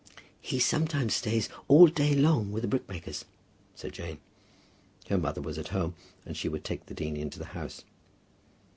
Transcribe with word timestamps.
"He 0.41 0.57
sometimes 0.57 1.13
stays 1.13 1.47
all 1.67 1.85
day 1.85 2.15
long 2.15 2.51
with 2.51 2.63
the 2.63 2.67
brickmakers," 2.67 3.23
said 3.75 3.93
Jane. 3.93 4.17
Her 5.09 5.17
mother 5.19 5.41
was 5.41 5.59
at 5.59 5.67
home, 5.67 5.93
and 6.25 6.35
she 6.35 6.49
would 6.49 6.63
take 6.63 6.87
the 6.87 6.95
dean 6.95 7.15
into 7.15 7.37
the 7.37 7.45
house. 7.53 7.83